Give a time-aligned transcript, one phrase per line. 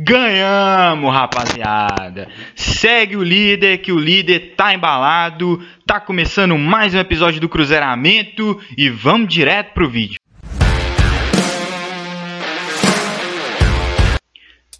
[0.00, 2.28] Ganhamos, rapaziada!
[2.54, 5.60] Segue o líder, que o líder tá embalado.
[5.84, 10.20] Tá começando mais um episódio do Cruzeiramento e vamos direto pro vídeo.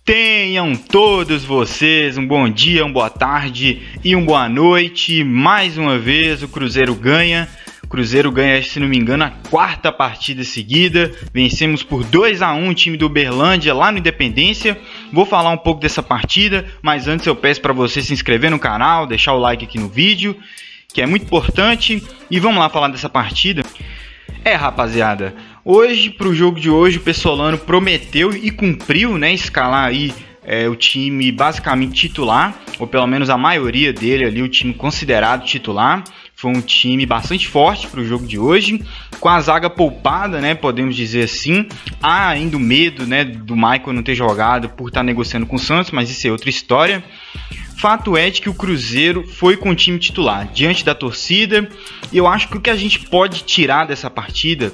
[0.04, 5.24] Tenham todos vocês um bom dia, uma boa tarde e uma boa noite.
[5.24, 7.48] Mais uma vez o Cruzeiro ganha
[7.88, 11.10] Cruzeiro ganha, se não me engano, a quarta partida seguida.
[11.32, 14.78] Vencemos por 2 a 1 o time do Uberlândia lá no Independência.
[15.12, 18.58] Vou falar um pouco dessa partida, mas antes eu peço para você se inscrever no
[18.58, 20.36] canal, deixar o like aqui no vídeo,
[20.92, 22.02] que é muito importante.
[22.30, 23.62] E vamos lá falar dessa partida.
[24.44, 25.34] É, rapaziada,
[25.64, 30.76] hoje pro jogo de hoje o Pessolano prometeu e cumpriu, né, escalar aí é, o
[30.76, 36.02] time basicamente titular, ou pelo menos a maioria dele ali, o time considerado titular.
[36.38, 38.80] Foi um time bastante forte para o jogo de hoje,
[39.18, 40.54] com a zaga poupada, né?
[40.54, 41.66] Podemos dizer assim.
[42.00, 45.56] Há ainda o medo, né, do Michael não ter jogado por estar tá negociando com
[45.56, 47.02] o Santos, mas isso é outra história.
[47.78, 51.68] Fato é de que o Cruzeiro foi com o time titular diante da torcida,
[52.12, 54.72] e eu acho que o que a gente pode tirar dessa partida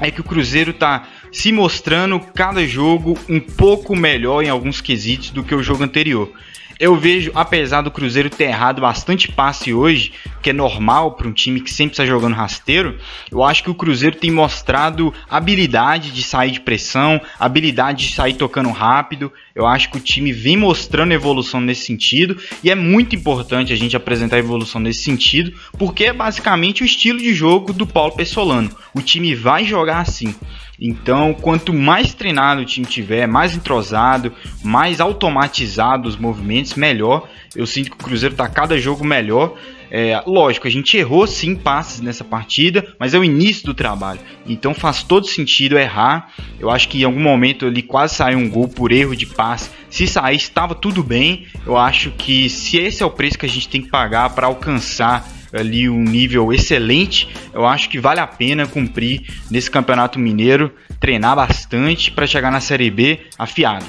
[0.00, 5.30] é que o Cruzeiro está se mostrando cada jogo um pouco melhor em alguns quesitos
[5.30, 6.32] do que o jogo anterior.
[6.78, 11.32] Eu vejo, apesar do Cruzeiro ter errado bastante passe hoje, que é normal para um
[11.32, 12.98] time que sempre está jogando rasteiro,
[13.32, 18.34] eu acho que o Cruzeiro tem mostrado habilidade de sair de pressão, habilidade de sair
[18.34, 19.32] tocando rápido.
[19.54, 23.76] Eu acho que o time vem mostrando evolução nesse sentido e é muito importante a
[23.76, 28.70] gente apresentar evolução nesse sentido, porque é basicamente o estilo de jogo do Paulo Pessolano.
[28.94, 30.34] O time vai jogar assim.
[30.80, 34.32] Então, quanto mais treinado o time tiver, mais entrosado,
[34.62, 37.28] mais automatizado os movimentos, melhor.
[37.54, 39.56] Eu sinto que o Cruzeiro está cada jogo melhor.
[39.90, 44.20] É, lógico, a gente errou sim passes nessa partida, mas é o início do trabalho.
[44.46, 46.32] Então faz todo sentido errar.
[46.58, 49.70] Eu acho que em algum momento ali quase saiu um gol por erro de passe.
[49.88, 51.46] Se sair, estava tudo bem.
[51.64, 54.46] Eu acho que se esse é o preço que a gente tem que pagar para
[54.48, 60.72] alcançar ali um nível excelente, eu acho que vale a pena cumprir nesse Campeonato Mineiro,
[61.00, 63.86] treinar bastante para chegar na Série B afiado.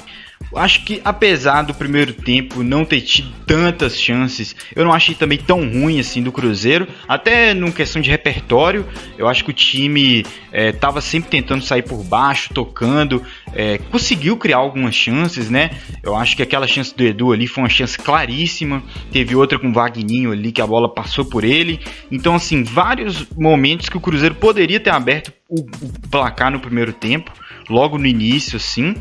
[0.54, 5.36] Acho que apesar do primeiro tempo não ter tido tantas chances, eu não achei também
[5.36, 6.88] tão ruim assim do Cruzeiro.
[7.06, 8.86] Até numa questão de repertório,
[9.18, 13.22] eu acho que o time estava é, sempre tentando sair por baixo, tocando,
[13.52, 15.70] é, conseguiu criar algumas chances, né?
[16.02, 18.82] Eu acho que aquela chance do Edu ali foi uma chance claríssima.
[19.12, 21.80] Teve outra com o Vagninho ali que a bola passou por ele.
[22.10, 26.92] Então, assim, vários momentos que o Cruzeiro poderia ter aberto o, o placar no primeiro
[26.92, 27.32] tempo,
[27.68, 28.94] logo no início, assim.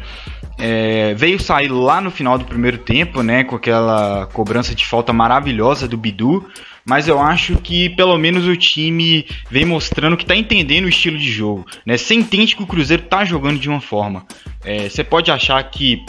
[0.57, 5.13] É, veio sair lá no final do primeiro tempo, né, com aquela cobrança de falta
[5.13, 6.49] maravilhosa do Bidu,
[6.83, 11.17] mas eu acho que pelo menos o time vem mostrando que está entendendo o estilo
[11.17, 11.65] de jogo.
[11.85, 11.97] Né?
[11.97, 14.25] Você entende que o Cruzeiro está jogando de uma forma.
[14.63, 16.03] É, você pode achar que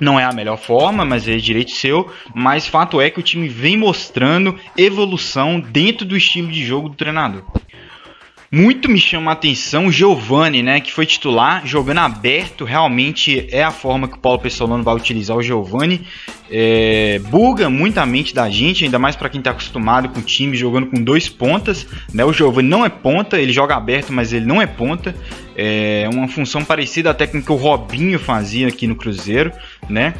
[0.00, 2.10] não é a melhor forma, mas é direito seu.
[2.34, 6.94] Mas fato é que o time vem mostrando evolução dentro do estilo de jogo do
[6.94, 7.42] treinador.
[8.52, 13.62] Muito me chama a atenção o Giovani, né, que foi titular, jogando aberto, realmente é
[13.62, 16.04] a forma que o Paulo Pessolano vai utilizar o Giovani.
[16.50, 20.56] É, buga muita mente da gente, ainda mais para quem está acostumado com o time
[20.56, 21.86] jogando com dois pontas.
[22.12, 22.24] Né?
[22.24, 25.14] O Giovani não é ponta, ele joga aberto, mas ele não é ponta.
[25.54, 29.52] É uma função parecida até com o que o Robinho fazia aqui no Cruzeiro,
[29.88, 30.14] né?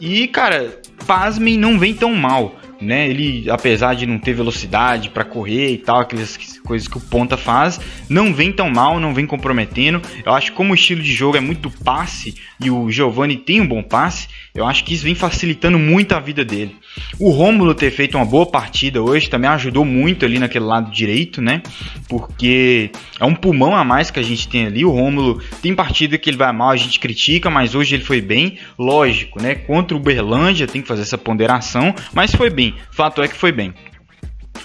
[0.00, 3.08] E, cara, pasmem, não vem tão mal né?
[3.08, 7.36] Ele, apesar de não ter velocidade para correr e tal, aquelas coisas que o ponta
[7.36, 10.00] faz, não vem tão mal, não vem comprometendo.
[10.24, 13.60] Eu acho que como o estilo de jogo é muito passe e o Giovani tem
[13.60, 16.76] um bom passe, eu acho que isso vem facilitando muito a vida dele.
[17.18, 21.42] O Rômulo ter feito uma boa partida hoje também ajudou muito ali naquele lado direito,
[21.42, 21.60] né?
[22.08, 24.84] Porque é um pulmão a mais que a gente tem ali.
[24.84, 28.20] O Rômulo tem partida que ele vai mal, a gente critica, mas hoje ele foi
[28.20, 28.56] bem.
[28.78, 29.56] Lógico, né?
[29.56, 32.76] Contra o Berlândia tem que fazer essa ponderação, mas foi bem.
[32.92, 33.74] Fato é que foi bem.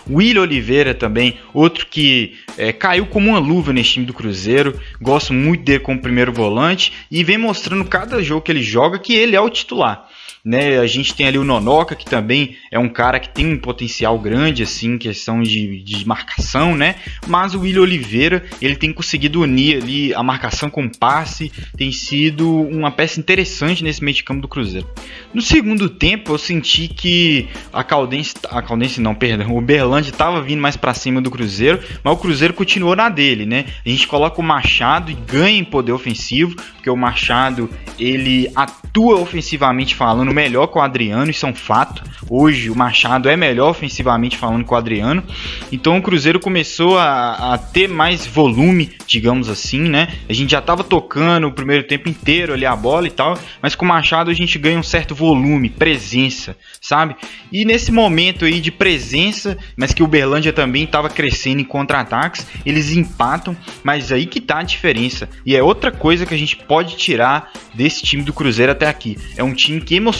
[0.10, 4.80] William Oliveira também, outro que é, caiu como uma luva nesse time do Cruzeiro.
[5.02, 9.14] Gosto muito dele como primeiro volante e vem mostrando cada jogo que ele joga que
[9.14, 10.10] ele é o titular.
[10.44, 10.80] Né?
[10.80, 14.18] A gente tem ali o Nonoca, que também é um cara que tem um potencial
[14.18, 16.96] grande, assim, questão de, de marcação, né?
[17.28, 22.50] Mas o William Oliveira, ele tem conseguido unir ali a marcação com passe, tem sido
[22.50, 24.88] uma peça interessante nesse meio de campo do Cruzeiro.
[25.34, 30.42] No segundo tempo, eu senti que a Caldense, a Caldense não, perdão, o Berlândia estava
[30.42, 33.66] vindo mais para cima do Cruzeiro, mas o Cruzeiro continuou na dele, né?
[33.86, 39.20] A gente coloca o Machado e ganha em poder ofensivo, porque o Machado, ele atua
[39.20, 42.04] ofensivamente falando jogando melhor com o Adriano, isso é um fato.
[42.30, 45.24] Hoje o Machado é melhor ofensivamente falando com o Adriano.
[45.72, 50.10] Então o Cruzeiro começou a, a ter mais volume, digamos assim, né?
[50.30, 53.76] A gente já estava tocando o primeiro tempo inteiro ali a bola e tal, mas
[53.76, 57.16] com o Machado a gente ganha um certo volume, presença, sabe?
[57.52, 62.46] E nesse momento aí de presença, mas que o Berlândia também estava crescendo em contra-ataques,
[62.66, 65.28] eles empatam, mas aí que tá a diferença.
[65.46, 69.18] E é outra coisa que a gente pode tirar desse time do Cruzeiro até aqui.
[69.36, 70.19] É um time que emocionalmente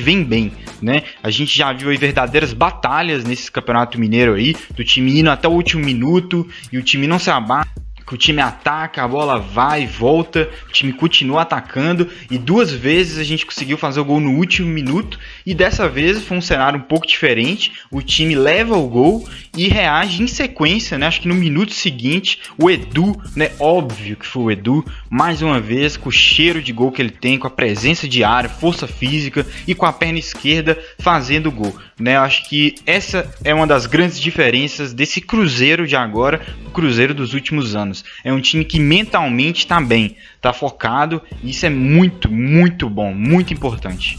[0.00, 1.02] vem bem, né?
[1.22, 5.48] A gente já viu aí verdadeiras batalhas nesse campeonato mineiro aí, do time indo até
[5.48, 9.38] o último minuto e o time não se abate que o time ataca, a bola
[9.38, 14.04] vai e volta, o time continua atacando e duas vezes a gente conseguiu fazer o
[14.04, 17.72] gol no último minuto e dessa vez foi um cenário um pouco diferente.
[17.90, 21.06] O time leva o gol e reage em sequência, né?
[21.06, 23.52] Acho que no minuto seguinte o Edu, né?
[23.58, 27.10] Óbvio que foi o Edu, mais uma vez com o cheiro de gol que ele
[27.10, 31.52] tem, com a presença de área, força física e com a perna esquerda fazendo o
[31.52, 32.16] gol, né?
[32.16, 37.34] Acho que essa é uma das grandes diferenças desse Cruzeiro de agora, o Cruzeiro dos
[37.34, 38.04] últimos anos anos.
[38.24, 43.14] É um time que mentalmente está bem, está focado, e isso é muito, muito bom,
[43.14, 44.18] muito importante.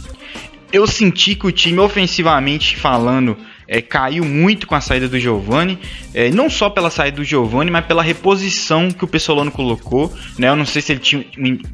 [0.72, 3.38] Eu senti que o time, ofensivamente falando,
[3.68, 5.80] é, caiu muito com a saída do Giovani,
[6.14, 10.14] é, não só pela saída do Giovani, mas pela reposição que o Pessolano colocou.
[10.38, 10.50] Né?
[10.50, 11.26] Eu não sei se ele, tinha,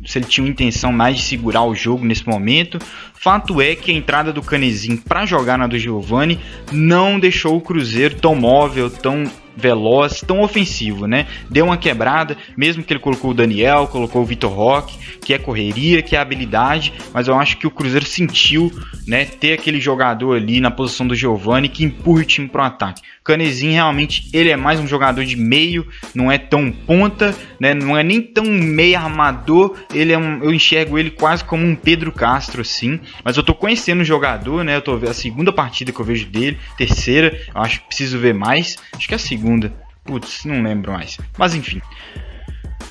[0.06, 2.80] se ele tinha intenção mais de segurar o jogo nesse momento.
[3.14, 6.40] Fato é que a entrada do Canezinho para jogar na do Giovani
[6.72, 9.24] não deixou o Cruzeiro tão móvel, tão
[9.56, 11.28] veloz, tão ofensivo, né?
[11.50, 15.38] Deu uma quebrada, mesmo que ele colocou o Daniel, colocou o Vitor Roque, que é
[15.38, 18.72] correria, que é habilidade, mas eu acho que o Cruzeiro sentiu,
[19.08, 22.66] né, ter aquele jogador ali na posição do Giovani que empurra o time para o
[22.66, 23.02] ataque.
[23.24, 27.74] Canezinho realmente ele é mais um jogador de meio, não é tão ponta, né?
[27.74, 29.78] Não é nem tão meio armador.
[29.94, 33.00] Ele é um, eu enxergo ele quase como um Pedro Castro assim.
[33.24, 34.76] Mas eu tô conhecendo o jogador, né?
[34.76, 37.40] Eu tô a segunda partida que eu vejo dele, terceira.
[37.54, 38.78] Acho que preciso ver mais.
[38.94, 39.72] Acho que é a segunda.
[40.04, 41.18] Putz, não lembro mais.
[41.38, 41.80] Mas enfim.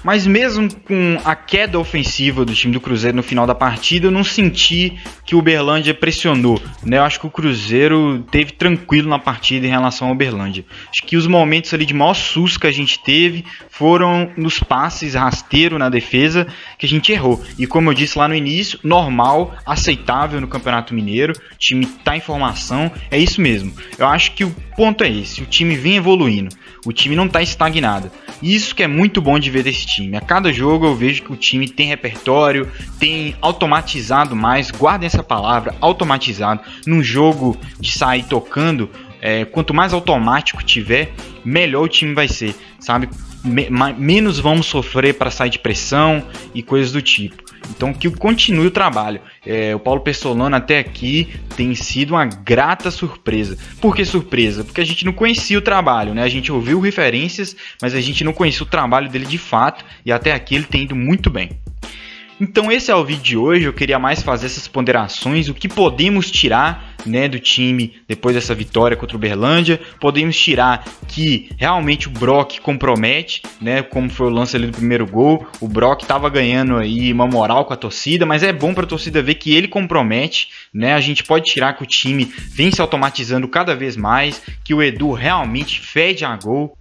[0.02, 4.10] Mas mesmo com a queda ofensiva do time do Cruzeiro no final da partida, eu
[4.10, 6.60] não senti que o Uberlândia pressionou.
[6.82, 6.98] Né?
[6.98, 10.64] Eu acho que o Cruzeiro teve tranquilo na partida em relação ao Uberlândia.
[10.90, 15.14] Acho que os momentos ali de maior susto que a gente teve foram nos passes
[15.14, 16.46] rasteiro na defesa
[16.78, 17.42] que a gente errou.
[17.58, 21.32] E como eu disse lá no início, normal, aceitável no Campeonato Mineiro.
[21.32, 23.72] O time está em formação, é isso mesmo.
[23.98, 26.54] Eu acho que o ponto é esse: o time vem evoluindo,
[26.84, 28.10] o time não está estagnado.
[28.42, 30.16] Isso que é muito bom de ver desse time.
[30.16, 35.22] A cada jogo eu vejo que o time tem repertório, tem automatizado mais, guardem essa
[35.22, 36.60] palavra, automatizado.
[36.86, 38.88] Num jogo de sair tocando,
[39.20, 41.12] é, quanto mais automático tiver,
[41.44, 43.08] melhor o time vai ser, sabe?
[43.96, 46.22] menos vamos sofrer para sair de pressão
[46.54, 47.49] e coisas do tipo.
[47.68, 49.20] Então que continue o trabalho.
[49.44, 53.58] É, o Paulo Pessolano até aqui tem sido uma grata surpresa.
[53.80, 54.64] Por que surpresa?
[54.64, 56.22] Porque a gente não conhecia o trabalho, né?
[56.22, 60.12] A gente ouviu referências, mas a gente não conhecia o trabalho dele de fato e
[60.12, 61.50] até aqui ele tem ido muito bem.
[62.40, 65.68] Então esse é o vídeo de hoje, eu queria mais fazer essas ponderações, o que
[65.68, 72.08] podemos tirar né, do time depois dessa vitória contra o Berlândia, podemos tirar que realmente
[72.08, 76.30] o Brock compromete, né, como foi o lance ali do primeiro gol, o Brock estava
[76.30, 79.54] ganhando aí uma moral com a torcida, mas é bom para a torcida ver que
[79.54, 83.98] ele compromete, né, a gente pode tirar que o time vem se automatizando cada vez
[83.98, 86.74] mais, que o Edu realmente fede a gol,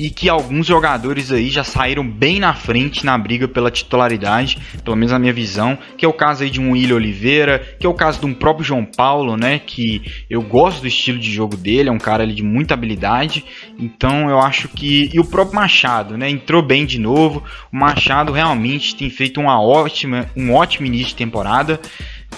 [0.00, 4.96] e que alguns jogadores aí já saíram bem na frente na briga pela titularidade, pelo
[4.96, 7.88] menos na minha visão, que é o caso aí de um William Oliveira, que é
[7.88, 11.54] o caso de um próprio João Paulo, né, que eu gosto do estilo de jogo
[11.54, 13.44] dele, é um cara ali de muita habilidade,
[13.78, 17.44] então eu acho que e o próprio Machado, né, entrou bem de novo.
[17.70, 21.78] O Machado realmente tem feito uma ótima, um ótimo início de temporada.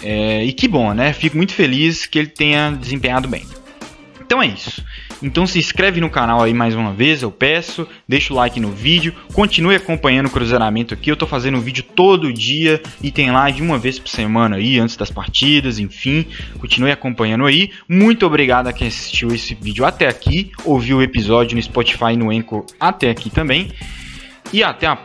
[0.03, 1.13] É, e que bom, né?
[1.13, 3.45] Fico muito feliz que ele tenha desempenhado bem.
[4.33, 4.83] Então é isso.
[5.23, 8.73] Então se inscreve no canal aí mais uma vez, eu peço, deixa o like no
[8.73, 13.31] vídeo, continue acompanhando o cruzeiramento aqui, eu tô fazendo um vídeo todo dia e tem
[13.31, 16.27] live uma vez por semana aí, antes das partidas, enfim,
[16.59, 17.71] continue acompanhando aí.
[17.89, 22.17] Muito obrigado a quem assistiu esse vídeo até aqui, ouviu o episódio no Spotify e
[22.17, 23.71] no Anchor até aqui também,
[24.53, 25.01] e até a próxima.